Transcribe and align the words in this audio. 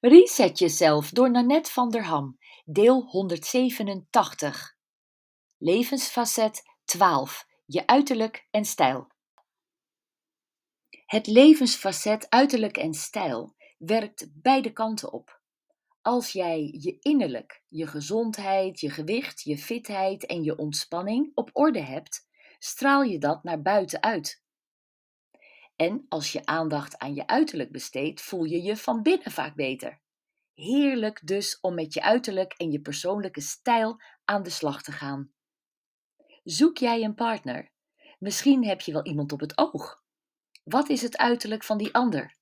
Reset 0.00 0.58
jezelf 0.58 1.10
door 1.10 1.30
Nanette 1.30 1.70
van 1.70 1.90
der 1.90 2.04
Ham, 2.04 2.38
deel 2.64 3.02
187. 3.02 4.76
Levensfacet 5.58 6.62
12. 6.84 7.46
Je 7.66 7.86
uiterlijk 7.86 8.46
en 8.50 8.64
stijl. 8.64 9.06
Het 11.06 11.26
levensfacet 11.26 12.30
uiterlijk 12.30 12.76
en 12.76 12.94
stijl 12.94 13.54
werkt 13.78 14.28
beide 14.32 14.72
kanten 14.72 15.12
op. 15.12 15.40
Als 16.02 16.32
jij 16.32 16.60
je 16.78 16.98
innerlijk, 17.00 17.62
je 17.68 17.86
gezondheid, 17.86 18.80
je 18.80 18.90
gewicht, 18.90 19.42
je 19.42 19.58
fitheid 19.58 20.26
en 20.26 20.42
je 20.42 20.56
ontspanning 20.56 21.30
op 21.34 21.50
orde 21.52 21.82
hebt, 21.82 22.28
straal 22.58 23.02
je 23.02 23.18
dat 23.18 23.42
naar 23.42 23.62
buiten 23.62 24.02
uit. 24.02 24.44
En 25.76 26.06
als 26.08 26.32
je 26.32 26.46
aandacht 26.46 26.98
aan 26.98 27.14
je 27.14 27.26
uiterlijk 27.26 27.72
besteedt, 27.72 28.20
voel 28.20 28.44
je 28.44 28.62
je 28.62 28.76
van 28.76 29.02
binnen 29.02 29.30
vaak 29.30 29.54
beter. 29.54 30.00
Heerlijk 30.54 31.26
dus 31.26 31.60
om 31.60 31.74
met 31.74 31.94
je 31.94 32.02
uiterlijk 32.02 32.52
en 32.52 32.70
je 32.70 32.80
persoonlijke 32.80 33.40
stijl 33.40 34.02
aan 34.24 34.42
de 34.42 34.50
slag 34.50 34.82
te 34.82 34.92
gaan. 34.92 35.32
Zoek 36.44 36.78
jij 36.78 37.02
een 37.02 37.14
partner? 37.14 37.70
Misschien 38.18 38.64
heb 38.64 38.80
je 38.80 38.92
wel 38.92 39.04
iemand 39.04 39.32
op 39.32 39.40
het 39.40 39.58
oog. 39.58 40.04
Wat 40.64 40.88
is 40.88 41.02
het 41.02 41.16
uiterlijk 41.16 41.64
van 41.64 41.78
die 41.78 41.94
ander? 41.94 42.36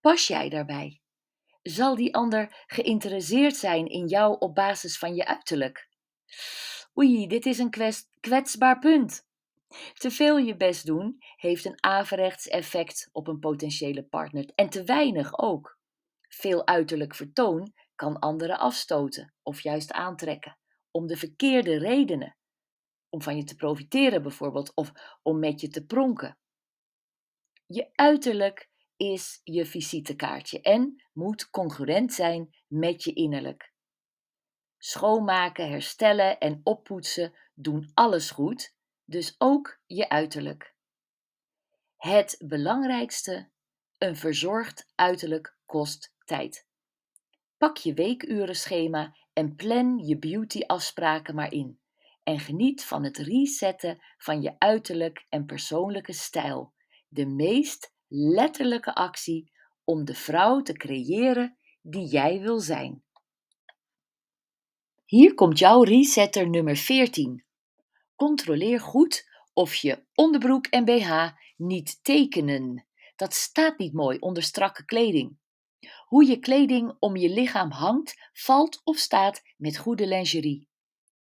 Pas 0.00 0.26
jij 0.26 0.48
daarbij? 0.48 1.00
Zal 1.62 1.94
die 1.94 2.14
ander 2.14 2.64
geïnteresseerd 2.66 3.56
zijn 3.56 3.86
in 3.86 4.06
jou 4.06 4.38
op 4.38 4.54
basis 4.54 4.98
van 4.98 5.14
je 5.14 5.26
uiterlijk? 5.26 5.88
Oei, 6.98 7.26
dit 7.26 7.46
is 7.46 7.58
een 7.58 7.70
kwetsbaar 8.20 8.78
punt. 8.78 9.28
Te 9.94 10.10
veel 10.10 10.36
je 10.36 10.56
best 10.56 10.86
doen 10.86 11.16
heeft 11.36 11.64
een 11.64 11.84
averechts 11.84 12.48
effect 12.48 13.08
op 13.12 13.28
een 13.28 13.38
potentiële 13.38 14.02
partner 14.02 14.50
en 14.54 14.68
te 14.68 14.84
weinig 14.84 15.38
ook. 15.38 15.78
Veel 16.28 16.66
uiterlijk 16.66 17.14
vertoon 17.14 17.72
kan 17.94 18.18
anderen 18.18 18.58
afstoten 18.58 19.34
of 19.42 19.60
juist 19.60 19.92
aantrekken, 19.92 20.58
om 20.90 21.06
de 21.06 21.16
verkeerde 21.16 21.78
redenen. 21.78 22.36
Om 23.08 23.22
van 23.22 23.36
je 23.36 23.44
te 23.44 23.54
profiteren 23.54 24.22
bijvoorbeeld, 24.22 24.74
of 24.74 24.92
om 25.22 25.38
met 25.38 25.60
je 25.60 25.68
te 25.68 25.84
pronken. 25.84 26.38
Je 27.66 27.88
uiterlijk 27.92 28.70
is 28.96 29.40
je 29.44 29.66
visitekaartje 29.66 30.60
en 30.60 31.04
moet 31.12 31.50
congruent 31.50 32.12
zijn 32.12 32.56
met 32.66 33.04
je 33.04 33.12
innerlijk. 33.12 33.72
Schoonmaken, 34.78 35.68
herstellen 35.70 36.38
en 36.38 36.60
oppoetsen 36.62 37.34
doen 37.54 37.90
alles 37.94 38.30
goed, 38.30 38.74
dus 39.10 39.34
ook 39.38 39.80
je 39.86 40.08
uiterlijk. 40.08 40.74
Het 41.96 42.42
belangrijkste: 42.44 43.50
een 43.98 44.16
verzorgd 44.16 44.92
uiterlijk 44.94 45.56
kost 45.66 46.14
tijd. 46.24 46.66
Pak 47.56 47.76
je 47.76 47.94
weekurenschema 47.94 49.16
en 49.32 49.56
plan 49.56 49.98
je 49.98 50.18
beautyafspraken 50.18 51.34
maar 51.34 51.52
in. 51.52 51.80
En 52.22 52.38
geniet 52.38 52.84
van 52.84 53.04
het 53.04 53.16
resetten 53.16 54.02
van 54.18 54.42
je 54.42 54.54
uiterlijk 54.58 55.26
en 55.28 55.46
persoonlijke 55.46 56.12
stijl. 56.12 56.74
De 57.08 57.26
meest 57.26 57.94
letterlijke 58.08 58.94
actie 58.94 59.52
om 59.84 60.04
de 60.04 60.14
vrouw 60.14 60.62
te 60.62 60.72
creëren 60.72 61.58
die 61.82 62.06
jij 62.06 62.40
wil 62.40 62.60
zijn. 62.60 63.02
Hier 65.04 65.34
komt 65.34 65.58
jouw 65.58 65.82
resetter 65.82 66.48
nummer 66.48 66.76
14. 66.76 67.44
Controleer 68.20 68.80
goed 68.80 69.28
of 69.52 69.74
je 69.74 70.04
onderbroek 70.14 70.66
en 70.66 70.84
BH 70.84 71.28
niet 71.56 72.04
tekenen. 72.04 72.86
Dat 73.16 73.34
staat 73.34 73.78
niet 73.78 73.92
mooi 73.92 74.18
onder 74.18 74.42
strakke 74.42 74.84
kleding. 74.84 75.38
Hoe 76.06 76.26
je 76.26 76.38
kleding 76.38 76.96
om 76.98 77.16
je 77.16 77.28
lichaam 77.28 77.70
hangt, 77.70 78.30
valt 78.32 78.80
of 78.84 78.96
staat 78.96 79.42
met 79.56 79.76
goede 79.76 80.06
lingerie. 80.06 80.68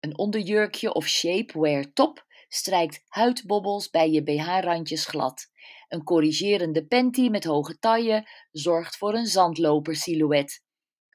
Een 0.00 0.18
onderjurkje 0.18 0.94
of 0.94 1.06
shapewear 1.06 1.92
top 1.92 2.26
strijkt 2.48 3.02
huidbobbels 3.06 3.90
bij 3.90 4.10
je 4.10 4.22
BH-randjes 4.22 5.06
glad. 5.06 5.46
Een 5.88 6.04
corrigerende 6.04 6.86
panty 6.86 7.28
met 7.28 7.44
hoge 7.44 7.78
taille 7.78 8.28
zorgt 8.50 8.96
voor 8.96 9.14
een 9.14 9.26
zandloper-silhouet. 9.26 10.64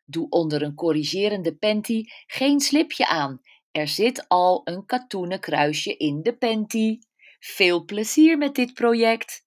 Doe 0.06 0.30
onder 0.30 0.62
een 0.62 0.76
corrigerende 0.76 1.56
panty 1.56 2.04
geen 2.26 2.60
slipje 2.60 3.08
aan. 3.08 3.42
Er 3.78 3.88
zit 3.88 4.26
al 4.28 4.62
een 4.64 4.86
katoenen 4.86 5.40
kruisje 5.40 5.98
in 5.98 6.22
de 6.22 6.38
panty. 6.38 7.00
Veel 7.40 7.86
plezier 7.86 8.38
met 8.38 8.56
dit 8.56 8.74
project! 8.74 9.46